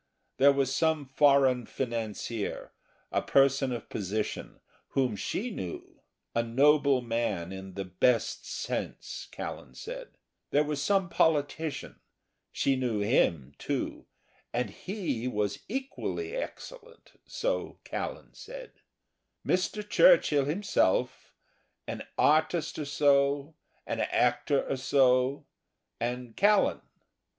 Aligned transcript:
There 0.37 0.51
was 0.51 0.73
some 0.75 1.05
foreign 1.05 1.67
financier 1.67 2.71
a 3.11 3.21
person 3.21 3.71
of 3.71 3.87
position 3.87 4.59
whom 4.95 5.15
she 5.15 5.51
knew 5.51 6.01
(a 6.33 6.41
noble 6.41 7.01
man 7.03 7.51
in 7.51 7.75
the 7.75 7.85
best 7.85 8.43
sense, 8.47 9.27
Callan 9.31 9.75
said); 9.75 10.17
there 10.49 10.63
was 10.63 10.81
some 10.81 11.07
politician 11.07 11.99
(she 12.51 12.75
knew 12.75 13.01
him 13.01 13.53
too, 13.59 14.07
and 14.51 14.71
he 14.71 15.27
was 15.27 15.59
equally 15.69 16.35
excellent, 16.35 17.11
so 17.27 17.77
Callan 17.83 18.33
said), 18.33 18.81
Mr. 19.45 19.87
Churchill 19.87 20.45
himself, 20.45 21.31
an 21.85 22.01
artist 22.17 22.79
or 22.79 22.85
so, 22.85 23.53
an 23.85 23.99
actor 23.99 24.67
or 24.67 24.77
so 24.77 25.45
and 25.99 26.35
Callan. 26.35 26.81